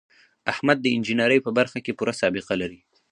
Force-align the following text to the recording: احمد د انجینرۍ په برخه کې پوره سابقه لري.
احمد 0.51 0.77
د 0.81 0.85
انجینرۍ 0.95 1.39
په 1.45 1.51
برخه 1.57 1.79
کې 1.85 1.95
پوره 1.97 2.13
سابقه 2.21 2.53
لري. 2.61 2.79